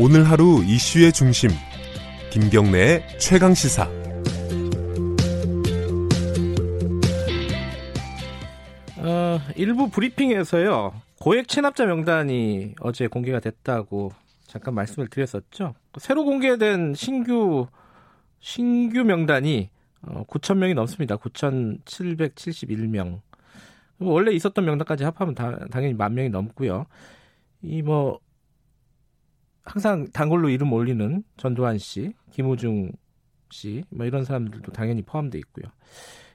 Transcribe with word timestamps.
오늘 0.00 0.30
하루 0.30 0.62
이슈의 0.64 1.12
중심 1.12 1.50
김경래의 2.30 3.18
최강 3.18 3.52
시사 3.52 3.90
어, 8.98 9.40
일부 9.56 9.90
브리핑에서요 9.90 10.92
고액 11.18 11.48
체납자 11.48 11.86
명단이 11.86 12.76
어제 12.78 13.08
공개가 13.08 13.40
됐다고 13.40 14.12
잠깐 14.46 14.74
말씀을 14.74 15.08
드렸었죠. 15.08 15.74
새로 15.98 16.24
공개된 16.24 16.94
신규 16.94 17.66
신규 18.38 19.02
명단이 19.02 19.68
어, 20.02 20.22
9천 20.28 20.58
명이 20.58 20.74
넘습니다. 20.74 21.16
9,771명. 21.16 23.20
뭐 23.96 24.12
원래 24.12 24.30
있었던 24.30 24.64
명단까지 24.64 25.02
합하면 25.02 25.34
다, 25.34 25.58
당연히 25.72 25.94
만 25.94 26.14
명이 26.14 26.28
넘고요. 26.28 26.86
이 27.62 27.82
뭐 27.82 28.20
항상 29.68 30.06
단골로 30.12 30.48
이름 30.48 30.72
올리는 30.72 31.22
전두환 31.36 31.78
씨, 31.78 32.12
김우중 32.32 32.90
씨, 33.50 33.84
뭐 33.90 34.06
이런 34.06 34.24
사람들도 34.24 34.72
당연히 34.72 35.02
포함돼 35.02 35.38
있고요. 35.38 35.66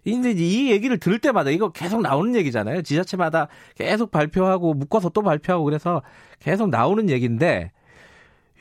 근데 0.04 0.32
이 0.32 0.70
얘기를 0.72 0.98
들을 1.00 1.18
때마다 1.20 1.50
이거 1.50 1.72
계속 1.72 2.02
나오는 2.02 2.36
얘기잖아요. 2.36 2.82
지자체마다 2.82 3.48
계속 3.76 4.12
발표하고 4.12 4.74
묶어서 4.74 5.10
또 5.10 5.22
발표하고 5.22 5.64
그래서 5.64 6.02
계속 6.40 6.70
나오는 6.70 7.10
얘기인데 7.10 7.72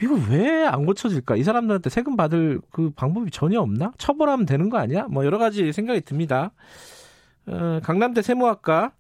이거 0.01 0.15
왜 0.31 0.65
안 0.65 0.87
고쳐질까? 0.87 1.37
이 1.37 1.43
사람들한테 1.43 1.91
세금 1.91 2.17
받을 2.17 2.61
그 2.71 2.91
방법이 2.91 3.31
전혀 3.31 3.61
없나? 3.61 3.93
처벌하면 3.99 4.47
되는 4.47 4.71
거 4.71 4.79
아니야? 4.79 5.07
뭐 5.11 5.25
여러 5.25 5.39
가지 5.39 5.73
생각이 5.73 6.01
듭니다. 6.03 6.53
어, 7.47 7.81
강남대 7.83 8.23
세무학과 8.23 8.93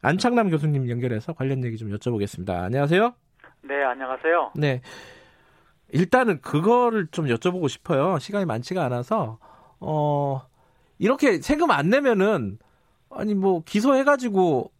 안창남 0.00 0.48
교수님 0.50 0.88
연결해서 0.88 1.32
관련 1.32 1.64
얘기 1.64 1.76
좀 1.76 1.90
여쭤보겠습니다. 1.90 2.50
안녕하세요. 2.50 3.12
네, 3.62 3.82
안녕하세요. 3.82 4.52
네. 4.54 4.80
일단은 5.92 6.40
그거를 6.40 7.06
좀 7.10 7.26
여쭤보고 7.26 7.68
싶어요. 7.68 8.18
시간이 8.18 8.44
많지가 8.44 8.84
않아서 8.84 9.38
어 9.80 10.42
이렇게 10.98 11.38
세금 11.40 11.70
안 11.70 11.88
내면은 11.90 12.58
아니 13.10 13.34
뭐 13.34 13.62
기소해가지고 13.64 14.70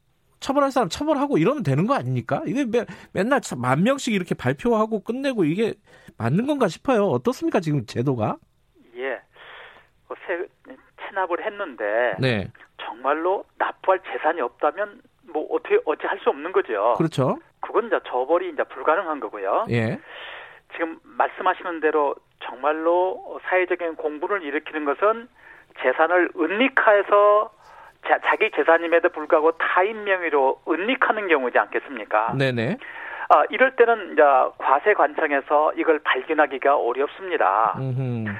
처벌할 0.40 0.70
사람 0.70 0.88
처벌하고 0.88 1.38
이러면 1.38 1.62
되는 1.62 1.86
거 1.86 1.94
아닙니까? 1.94 2.42
이게 2.46 2.64
매, 2.64 2.84
맨날 3.12 3.40
만 3.56 3.82
명씩 3.82 4.14
이렇게 4.14 4.34
발표하고 4.34 5.00
끝내고 5.00 5.44
이게 5.44 5.74
맞는 6.16 6.46
건가 6.46 6.68
싶어요. 6.68 7.06
어떻습니까 7.06 7.60
지금 7.60 7.86
제도가? 7.86 8.36
예, 8.96 9.20
그 10.08 10.14
세, 10.26 10.46
체납을 11.08 11.44
했는데 11.44 11.84
네. 12.20 12.50
정말로 12.80 13.44
납부할 13.58 14.00
재산이 14.12 14.40
없다면 14.40 15.00
뭐 15.32 15.46
어떻게 15.50 15.78
어찌 15.84 16.06
할 16.06 16.18
수 16.20 16.30
없는 16.30 16.52
거죠. 16.52 16.94
그렇죠. 16.96 17.38
그건 17.60 17.86
이제 17.88 17.98
처벌이 18.08 18.50
이제 18.50 18.62
불가능한 18.64 19.18
거고요. 19.20 19.66
예. 19.70 19.98
지금 20.78 20.96
말씀하시는 21.02 21.80
대로 21.80 22.14
정말로 22.38 23.40
사회적인 23.42 23.96
공분을 23.96 24.42
일으키는 24.44 24.84
것은 24.84 25.28
재산을 25.82 26.30
은닉화해서 26.38 27.50
자, 28.06 28.18
자기 28.24 28.50
재산임에도 28.52 29.08
불구하고 29.08 29.52
타인 29.58 30.04
명의로 30.04 30.60
은닉하는 30.68 31.26
경우지 31.26 31.58
않겠습니까? 31.58 32.34
네네. 32.38 32.78
아, 33.30 33.42
이럴 33.50 33.74
때는 33.74 34.12
이제 34.12 34.22
과세 34.58 34.94
관청에서 34.94 35.72
이걸 35.76 35.98
발견하기가 35.98 36.76
어렵습니다. 36.76 37.74
음흠. 37.76 38.32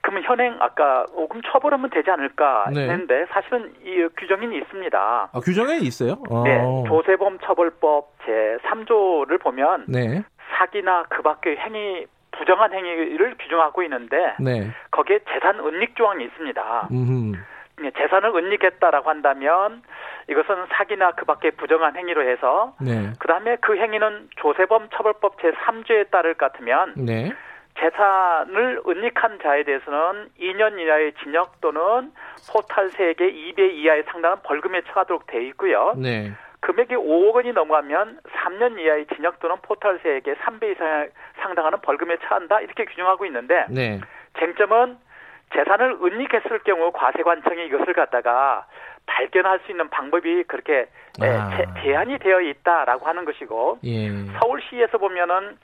그러면 0.00 0.22
현행 0.24 0.56
아까 0.60 1.04
어, 1.14 1.26
그럼 1.28 1.42
처벌하면 1.46 1.90
되지 1.90 2.10
않을까 2.10 2.70
네. 2.72 2.88
했는데 2.88 3.26
사실은 3.30 3.72
이 3.84 4.08
규정이 4.16 4.56
있습니다. 4.56 5.30
아, 5.32 5.40
규정에 5.40 5.78
있어요? 5.78 6.16
어. 6.30 6.44
네, 6.44 6.60
조세범 6.88 7.40
처벌법 7.40 8.12
제 8.24 8.56
3조를 8.64 9.40
보면 9.40 9.84
네. 9.88 10.22
사기나 10.56 11.04
그 11.08 11.22
밖의 11.22 11.56
행위 11.56 12.06
부정한 12.32 12.72
행위를 12.72 13.36
규정하고 13.38 13.82
있는데 13.84 14.34
네. 14.40 14.70
거기에 14.90 15.20
재산 15.32 15.58
은닉 15.60 15.96
조항이 15.96 16.24
있습니다. 16.24 16.88
음흠. 16.90 17.36
예, 17.84 17.90
재산을 17.92 18.34
은닉했다라고 18.36 19.08
한다면 19.08 19.82
이것은 20.28 20.66
사기나 20.70 21.12
그 21.12 21.24
밖의 21.24 21.52
부정한 21.52 21.96
행위로 21.96 22.28
해서 22.28 22.74
네. 22.80 23.12
그다음에 23.18 23.56
그 23.56 23.76
행위는 23.76 24.28
조세범 24.36 24.90
처벌법 24.90 25.40
제 25.40 25.50
3조에 25.50 26.10
따를 26.10 26.34
것 26.34 26.52
같으면 26.52 26.94
네. 26.96 27.32
재산을 27.78 28.82
은닉한 28.86 29.38
자에 29.42 29.64
대해서는 29.64 30.28
2년 30.38 30.78
이하의 30.78 31.14
징역 31.22 31.60
또는 31.60 32.12
포탈 32.52 32.90
세액의 32.90 33.32
2배 33.32 33.72
이하에 33.72 34.02
상당한 34.02 34.38
벌금에 34.42 34.82
처하도록 34.82 35.26
돼 35.26 35.42
있고요. 35.48 35.94
네. 36.62 36.66
금액이 36.66 36.94
5억 36.94 37.34
원이 37.34 37.52
넘어가면 37.52 38.20
3년 38.24 38.78
이하의 38.78 39.06
징역 39.14 39.40
또는 39.40 39.56
포탈 39.62 39.98
세액의 40.02 40.36
3배 40.36 40.72
이상 40.72 41.08
상당하는 41.42 41.80
벌금에 41.80 42.16
처한다 42.18 42.60
이렇게 42.60 42.84
규정하고 42.84 43.26
있는데 43.26 43.66
네. 43.68 44.00
쟁점은 44.38 44.96
재산을 45.54 45.98
은닉했을 46.02 46.60
경우 46.60 46.92
과세관청이 46.92 47.66
이것을 47.66 47.92
갖다가 47.92 48.66
발견할 49.06 49.60
수 49.66 49.70
있는 49.72 49.88
방법이 49.90 50.44
그렇게 50.44 50.86
에, 51.20 51.28
아. 51.28 51.50
제- 51.56 51.82
제한이 51.82 52.18
되어 52.20 52.40
있다라고 52.40 53.06
하는 53.06 53.24
것이고 53.24 53.78
예. 53.84 54.08
서울시에서 54.40 54.96
보면은 54.98 55.58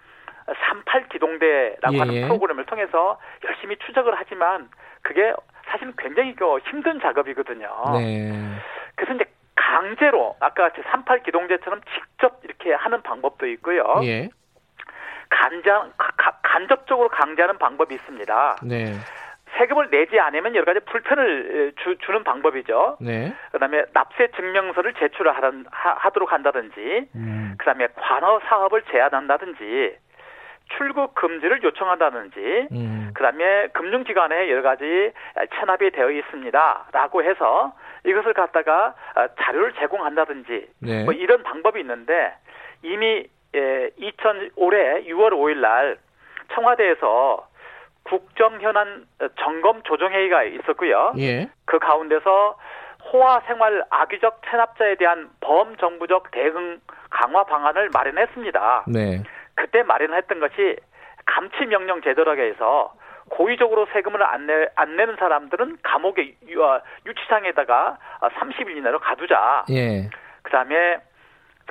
38 0.47 1.09
기동대라고 1.09 1.95
예, 1.95 1.99
하는 2.01 2.15
예. 2.15 2.23
프로그램을 2.23 2.67
통해서 2.67 3.19
열심히 3.45 3.77
추적을 3.87 4.13
하지만 4.17 4.69
그게 5.03 5.33
사실은 5.67 5.93
굉장히 5.97 6.35
그 6.35 6.59
힘든 6.69 7.01
작업이거든요. 7.01 7.69
네. 7.95 8.33
그래서 8.97 9.15
이제 9.15 9.25
강제로 9.69 10.35
아까 10.41 10.71
같이 10.71 10.81
38 10.83 11.23
기동대처럼 11.23 11.81
직접 11.95 12.41
이렇게 12.43 12.73
하는 12.73 13.03
방법도 13.03 13.47
있고요. 13.49 14.01
예. 14.03 14.31
간장 15.29 15.93
간접적으로 16.43 17.11
강제하는 17.11 17.59
방법이 17.59 17.95
있습니다. 17.95 18.57
네. 18.63 18.95
세금을 19.59 19.91
내지 19.91 20.19
않으면 20.19 20.55
여러 20.55 20.65
가지 20.65 20.81
불편을 20.87 21.75
주, 21.83 21.97
주는 21.99 22.25
방법이죠. 22.25 22.97
네. 23.01 23.35
그다음에 23.53 23.85
납세 23.93 24.29
증명서를 24.37 24.95
제출하는 24.95 25.67
하, 25.71 26.11
도록 26.11 26.33
한다든지, 26.33 27.09
음. 27.15 27.55
그다음에 27.59 27.89
관어 27.97 28.41
사업을 28.49 28.83
제한한다든지, 28.91 29.97
출국 30.77 31.15
금지를 31.15 31.63
요청한다든지, 31.63 32.69
음. 32.73 33.11
그다음에 33.15 33.69
금융기관에 33.69 34.51
여러 34.51 34.63
가지 34.63 35.13
체납이 35.59 35.91
되어 35.91 36.11
있습니다라고 36.11 37.23
해서 37.25 37.73
이것을 38.05 38.35
갖다가 38.35 38.95
어, 39.15 39.27
자료를 39.41 39.75
제공한다든지 39.75 40.69
네. 40.81 41.05
뭐 41.05 41.13
이런 41.13 41.43
방법이 41.43 41.81
있는데 41.81 42.35
이미 42.83 43.27
예, 43.55 43.91
2000 43.97 44.51
올해 44.57 45.05
6월 45.05 45.33
5일 45.33 45.59
날 45.59 45.99
청와대에서 46.53 47.49
국정 48.05 48.61
현안 48.61 49.07
어, 49.21 49.29
점검 49.41 49.83
조정 49.83 50.13
회의가 50.13 50.45
있었고요. 50.45 51.13
예. 51.19 51.49
그 51.65 51.79
가운데서 51.79 52.59
호화 53.13 53.41
생활 53.47 53.85
악의적 53.91 54.43
체납자에 54.51 54.97
대한 54.97 55.31
범정부적 55.41 56.31
대응 56.31 56.81
강화 57.11 57.45
방안을 57.45 57.91
마련했습니다. 57.93 58.85
네. 58.89 59.23
그때 59.55 59.83
마련했던 59.83 60.41
것이 60.41 60.77
감치 61.27 61.67
명령 61.67 62.01
제도라고 62.03 62.41
해서 62.41 62.95
고의적으로 63.29 63.87
세금을 63.93 64.23
안, 64.23 64.47
내, 64.47 64.67
안 64.75 64.97
내는 64.97 65.17
사람들은 65.17 65.79
감옥에 65.83 66.35
유, 66.49 66.63
어, 66.63 66.81
유치장에다가 67.07 67.99
30일 68.21 68.77
이내로 68.77 68.99
가두자. 68.99 69.65
예. 69.71 70.09
그다음에 70.43 70.99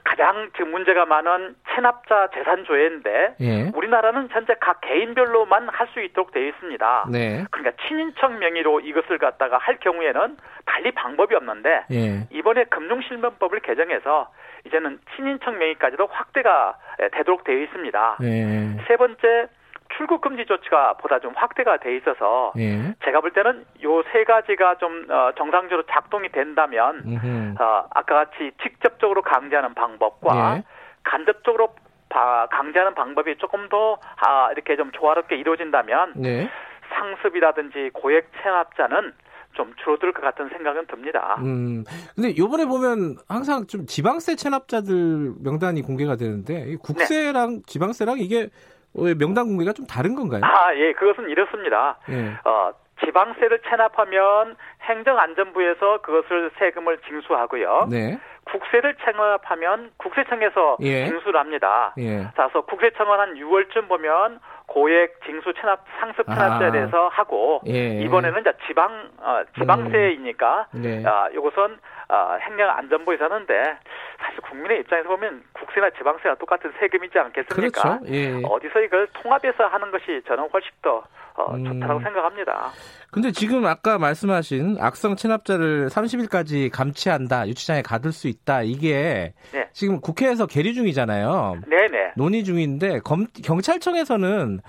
가장 0.03 0.49
지금 0.55 0.71
문제가 0.71 1.05
많은 1.05 1.55
체납자 1.73 2.29
재산 2.33 2.63
조회인데 2.63 3.35
예. 3.41 3.71
우리나라는 3.73 4.29
현재 4.31 4.55
각 4.59 4.79
개인별로만 4.81 5.69
할 5.69 5.87
수 5.87 6.01
있도록 6.01 6.31
되어 6.31 6.43
있습니다. 6.43 7.07
네. 7.11 7.45
그러니까 7.49 7.83
친인척 7.87 8.37
명의로 8.37 8.81
이것을 8.81 9.17
갖다가 9.17 9.57
할 9.57 9.79
경우에는 9.79 10.37
달리 10.65 10.91
방법이 10.91 11.33
없는데 11.33 11.85
예. 11.91 12.27
이번에 12.29 12.65
금융실명법을 12.65 13.61
개정해서 13.61 14.29
이제는 14.65 14.99
친인척 15.15 15.55
명의까지도 15.55 16.07
확대가 16.11 16.77
에, 16.99 17.09
되도록 17.09 17.45
되어 17.45 17.57
있습니다. 17.57 18.17
예. 18.23 18.77
세 18.87 18.97
번째 18.97 19.47
출국 19.97 20.21
금지 20.21 20.45
조치가 20.45 20.93
보다 20.93 21.19
좀 21.19 21.33
확대가 21.35 21.77
돼 21.77 21.95
있어서 21.97 22.53
예. 22.57 22.93
제가 23.03 23.19
볼 23.21 23.31
때는 23.33 23.65
요 23.83 24.03
세 24.13 24.23
가지가 24.23 24.77
좀 24.77 25.05
어, 25.09 25.31
정상적으로 25.37 25.83
작동이 25.91 26.29
된다면 26.31 27.01
음흠. 27.05 27.55
어, 27.61 27.85
아까 27.89 28.25
같이 28.25 28.51
직접적으로 28.61 29.21
강제하는 29.23 29.73
방법과 29.73 30.57
예. 30.57 30.63
간접적으로 31.03 31.69
바- 32.09 32.47
강제하는 32.51 32.93
방법이 32.95 33.37
조금 33.37 33.67
더 33.69 33.97
아, 34.17 34.51
이렇게 34.51 34.75
좀 34.77 34.91
조화롭게 34.91 35.35
이루어진다면 35.35 36.13
네. 36.15 36.49
상습이라든지 36.93 37.91
고액 37.93 38.29
체납자는 38.41 39.13
좀 39.53 39.73
줄어들 39.83 40.13
것 40.13 40.21
같은 40.21 40.49
생각은 40.49 40.85
듭니다. 40.87 41.35
음. 41.39 41.83
근데 42.15 42.37
요번에 42.37 42.65
보면 42.65 43.15
항상 43.27 43.65
좀 43.67 43.85
지방세 43.87 44.35
체납자들 44.35 45.33
명단이 45.43 45.81
공개가 45.81 46.15
되는데 46.15 46.65
이 46.67 46.75
국세랑 46.75 47.63
지방세랑 47.65 48.19
이게 48.19 48.41
왜 48.41 48.49
명단 48.93 49.47
공개가 49.47 49.73
좀 49.73 49.85
다른 49.85 50.15
건가요? 50.15 50.41
아, 50.43 50.73
예, 50.75 50.93
그것은 50.93 51.29
이렇습니다. 51.29 51.97
예. 52.09 52.37
어, 52.45 52.71
지방세를 53.05 53.61
체납하면 53.69 54.55
행정안전부에서 54.81 56.01
그것을 56.01 56.51
세금을 56.57 56.97
징수하고요. 57.07 57.87
네. 57.91 58.19
국세를 58.51 58.95
체납하면 59.03 59.91
국세청에서 59.97 60.77
예. 60.81 61.05
징수를 61.05 61.39
합니다. 61.39 61.93
예. 61.97 62.27
그래서 62.33 62.61
국세청은 62.61 63.19
한 63.19 63.33
6월쯤 63.35 63.87
보면 63.87 64.39
고액 64.67 65.21
징수 65.25 65.53
체납 65.53 65.83
상습 65.99 66.25
체납자에 66.25 66.67
아. 66.67 66.71
대해서 66.71 67.07
하고 67.07 67.61
예. 67.67 68.01
이번에는 68.01 68.41
이제 68.41 68.53
지방 68.67 69.09
어, 69.19 69.41
지방세이니까 69.57 70.67
네. 70.73 71.03
아, 71.05 71.29
이것은 71.29 71.77
아, 72.09 72.37
행정 72.41 72.69
안전부에서 72.69 73.25
하는데 73.25 73.77
사실 74.19 74.26
국민의 74.49 74.79
입장에서 74.79 75.09
보면 75.09 75.43
국세나 75.53 75.89
지방세가 75.91 76.35
똑같은 76.35 76.71
세금이지 76.79 77.17
않겠습니까? 77.17 77.99
그렇죠. 77.99 78.13
예. 78.13 78.41
어디서 78.43 78.79
이걸 78.81 79.07
통합해서 79.13 79.65
하는 79.65 79.91
것이 79.91 80.21
저는 80.27 80.47
훨씬 80.51 80.69
더 80.81 81.03
어, 81.35 81.53
음. 81.53 81.63
좋다고 81.63 81.99
생각합니다. 82.01 82.71
근데 83.11 83.31
지금 83.31 83.65
아까 83.65 83.99
말씀하신 83.99 84.77
악성 84.79 85.15
체납자를 85.15 85.87
30일까지 85.89 86.71
감치한다, 86.71 87.47
유치장에 87.47 87.83
가둘 87.83 88.11
수 88.11 88.27
있다. 88.27 88.63
이게 88.63 89.33
네. 89.53 89.69
지금 89.71 90.01
국회에서 90.01 90.47
계류 90.47 90.73
중이잖아요. 90.73 91.61
네네. 91.67 92.13
논의 92.17 92.43
중인데 92.43 92.99
검, 93.03 93.27
경찰청에서는 93.43 94.59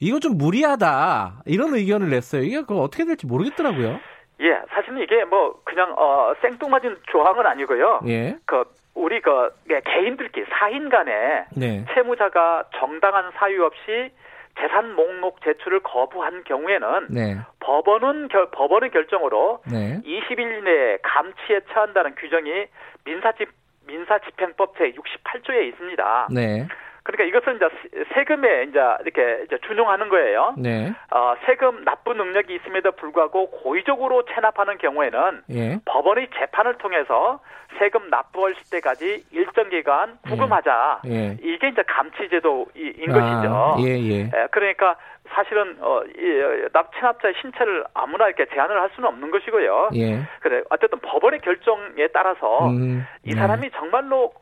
이거 0.00 0.20
좀 0.20 0.36
무리하다 0.36 1.42
이런 1.46 1.74
의견을 1.74 2.10
냈어요. 2.10 2.42
이게 2.42 2.62
그 2.62 2.78
어떻게 2.78 3.04
될지 3.06 3.26
모르겠더라고요. 3.26 3.98
예, 4.40 4.60
사실은 4.70 4.98
이게 4.98 5.24
뭐 5.24 5.60
그냥 5.64 5.94
어, 5.96 6.32
생뚱맞은 6.40 6.98
조항은 7.10 7.46
아니고요. 7.46 8.00
예, 8.06 8.36
그 8.46 8.64
우리 8.94 9.20
그 9.20 9.50
예, 9.70 9.80
개인들끼리 9.84 10.46
사인 10.50 10.88
간에 10.88 11.44
네, 11.56 11.84
채무자가 11.92 12.64
정당한 12.76 13.30
사유 13.34 13.64
없이 13.64 14.10
재산 14.58 14.94
목록 14.94 15.42
제출을 15.42 15.80
거부한 15.80 16.44
경우에는 16.44 17.06
네, 17.10 17.36
법원은 17.60 18.28
결, 18.28 18.50
법원의 18.50 18.90
결정으로 18.90 19.60
네, 19.70 20.00
20일 20.04 20.64
내에 20.64 20.98
감치에 21.02 21.60
처한다는 21.72 22.14
규정이 22.16 22.66
민사집 23.04 23.48
민사집행법 23.86 24.76
제 24.78 24.92
68조에 24.92 25.68
있습니다. 25.68 26.28
네, 26.32 26.66
그러니까 27.10 27.24
이것은 27.24 27.56
이제 27.56 27.68
세- 27.82 28.04
세금에 28.14 28.64
이제 28.64 28.78
이렇게 29.04 29.44
이제 29.44 29.58
준용하는 29.66 30.08
거예요. 30.08 30.54
네, 30.58 30.92
어, 31.10 31.34
세금 31.46 31.84
납부 31.84 32.14
능력이 32.14 32.54
있음에도 32.56 32.92
불구하고 32.92 33.50
고의적으로 33.50 34.24
체납하는 34.26 34.78
경우에는 34.78 35.42
예, 35.50 35.78
법원의 35.84 36.28
재판을 36.38 36.74
통해서 36.78 37.40
세금 37.78 38.10
납부할 38.10 38.54
때까지 38.70 39.24
일정 39.30 39.68
기간 39.70 40.18
후금하자. 40.26 41.02
예. 41.06 41.36
이게 41.42 41.68
이제 41.68 41.82
감치제도인 41.86 43.12
것이죠. 43.12 43.54
아, 43.54 43.76
예, 43.80 43.98
예, 43.98 44.20
예, 44.24 44.46
그러니까 44.50 44.96
사실은 45.28 45.76
어, 45.80 46.02
이, 46.18 46.40
어, 46.42 46.68
납 46.72 46.90
체납자의 46.94 47.34
신체를 47.40 47.84
아무나 47.94 48.26
이렇게 48.26 48.46
제한을 48.52 48.80
할 48.80 48.90
수는 48.96 49.08
없는 49.08 49.30
것이고요. 49.30 49.90
예. 49.94 50.20
그래 50.40 50.62
어쨌든 50.70 50.98
법원의 51.00 51.40
결정에 51.40 52.08
따라서 52.12 52.68
음, 52.68 53.06
이 53.24 53.34
네. 53.34 53.40
사람이 53.40 53.70
정말로 53.70 54.32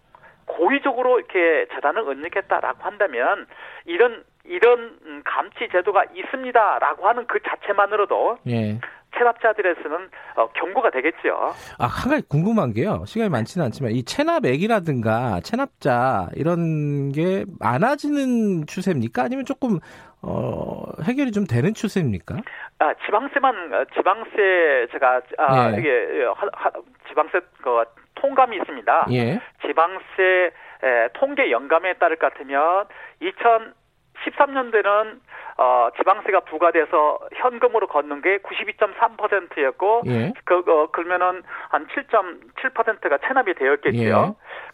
고의적으로 0.58 1.18
이렇게 1.20 1.66
재단을 1.72 2.02
은닉했다라고 2.08 2.82
한다면 2.82 3.46
이런 3.86 4.24
이런 4.44 4.98
음, 5.06 5.22
감치 5.24 5.68
제도가 5.70 6.04
있습니다라고 6.14 7.06
하는 7.06 7.26
그 7.26 7.38
자체만으로도 7.42 8.38
예. 8.48 8.80
체납자들에서는 9.16 10.10
어, 10.36 10.48
경고가 10.52 10.90
되겠죠. 10.90 11.52
아, 11.78 11.86
한 11.86 12.10
가지 12.10 12.26
궁금한 12.28 12.72
게요. 12.72 13.04
시간이 13.06 13.30
많지는 13.30 13.66
않지만 13.66 13.92
이 13.92 14.04
체납액이라든가 14.04 15.40
체납자 15.42 16.28
이런 16.34 17.10
게 17.12 17.44
많아지는 17.60 18.66
추세입니까? 18.66 19.22
아니면 19.24 19.44
조금 19.44 19.78
어, 20.22 20.82
해결이 21.04 21.32
좀 21.32 21.46
되는 21.46 21.74
추세입니까? 21.74 22.36
아, 22.80 22.94
지방세만 23.06 23.74
어, 23.74 23.84
지방세 23.96 24.86
제가 24.92 25.20
아, 25.38 25.72
예. 25.72 25.78
이게 25.78 26.24
하- 26.34 26.48
하- 26.52 26.70
지방세 27.08 27.40
그 27.62 27.84
통감이 28.20 28.56
있습니다. 28.56 29.06
예. 29.12 29.40
지방세 29.66 30.50
에, 30.82 31.08
통계 31.14 31.50
영감에 31.50 31.94
따를 31.94 32.16
것 32.16 32.32
같으면 32.32 32.86
2013년도에는 33.22 35.20
어, 35.60 35.88
지방세가 35.96 36.40
부과돼서 36.40 37.18
현금으로 37.34 37.88
걷는 37.88 38.22
게 38.22 38.38
92.3%였고 38.38 40.02
예. 40.06 40.32
그 40.44 40.62
어, 40.68 40.88
그러면은 40.92 41.42
한 41.68 41.88
7.7%가 41.88 43.18
체납이 43.26 43.54
되었겠죠. 43.54 43.98
예. 43.98 44.12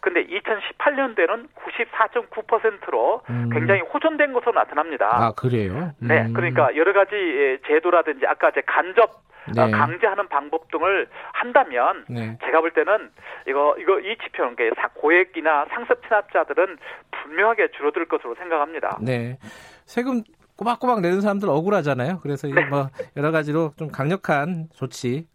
근데 0.01 0.27
2018년도에는 0.27 1.47
94.9%로 1.55 3.23
음. 3.31 3.49
굉장히 3.51 3.81
호전된 3.81 4.33
것으로 4.33 4.51
나타납니다. 4.51 5.09
아, 5.11 5.31
그래요? 5.35 5.93
네, 5.99 6.25
음. 6.25 6.33
그러니까 6.33 6.75
여러 6.75 6.93
가지 6.93 7.15
예, 7.15 7.57
제도라든지 7.65 8.27
아까 8.27 8.49
이제 8.49 8.61
간접 8.67 9.25
네. 9.53 9.61
어, 9.61 9.69
강제하는 9.69 10.27
방법 10.29 10.69
등을 10.71 11.07
한다면 11.33 12.05
네. 12.09 12.37
제가 12.43 12.61
볼 12.61 12.71
때는 12.71 13.11
이거 13.47 13.75
이거 13.79 13.99
이 13.99 14.17
지표는 14.23 14.55
게 14.55 14.71
사- 14.75 14.87
고액이나 14.95 15.65
상습 15.69 16.01
체납자들은 16.03 16.77
분명하게 17.11 17.69
줄어들 17.77 18.05
것으로 18.07 18.35
생각합니다. 18.35 18.97
네. 19.01 19.37
세금 19.85 20.23
꼬박꼬박 20.57 21.01
내는 21.01 21.19
사람들 21.21 21.49
억울하잖아요. 21.49 22.19
그래서 22.21 22.47
이거 22.47 22.61
네. 22.61 22.65
뭐 22.67 22.89
여러 23.17 23.31
가지로 23.31 23.73
좀 23.77 23.89
강력한 23.91 24.69
조치를 24.73 25.25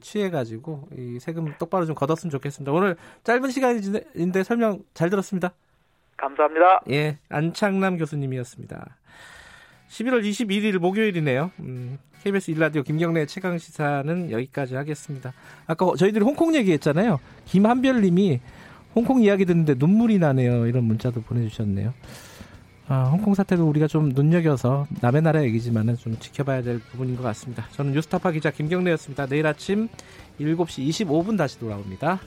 취해가지고 0.00 0.88
이 0.96 1.18
세금 1.20 1.54
똑바로 1.58 1.86
좀 1.86 1.94
걷었으면 1.94 2.30
좋겠습니다. 2.30 2.72
오늘 2.72 2.96
짧은 3.22 3.48
시간인데 3.50 4.42
설명 4.42 4.80
잘 4.92 5.08
들었습니다. 5.08 5.52
감사합니다. 6.16 6.82
예, 6.90 7.18
안창남 7.28 7.96
교수님이었습니다. 7.98 8.96
11월 9.88 10.22
21일 10.28 10.78
목요일이네요. 10.78 11.50
음, 11.60 11.98
KBS 12.22 12.50
일라디오 12.52 12.82
김경래 12.82 13.26
최강 13.26 13.58
시사는 13.58 14.30
여기까지 14.30 14.74
하겠습니다. 14.74 15.32
아까 15.66 15.86
저희들이 15.96 16.24
홍콩 16.24 16.54
얘기했잖아요. 16.54 17.20
김한별님이 17.44 18.40
홍콩 18.94 19.22
이야기 19.22 19.44
듣는데 19.44 19.74
눈물이 19.76 20.18
나네요. 20.18 20.66
이런 20.66 20.84
문자도 20.84 21.22
보내주셨네요. 21.22 21.92
아, 22.86 23.04
홍콩 23.04 23.34
사태도 23.34 23.66
우리가 23.66 23.86
좀 23.86 24.10
눈여겨서 24.10 24.86
남의 25.00 25.22
나라 25.22 25.42
얘기지만은 25.42 25.96
좀 25.96 26.18
지켜봐야 26.18 26.62
될 26.62 26.78
부분인 26.78 27.16
것 27.16 27.22
같습니다. 27.22 27.66
저는 27.72 27.92
뉴스타파 27.92 28.30
기자 28.32 28.50
김경래였습니다. 28.50 29.26
내일 29.26 29.46
아침 29.46 29.88
7시 30.38 30.88
25분 30.88 31.38
다시 31.38 31.58
돌아옵니다. 31.58 32.20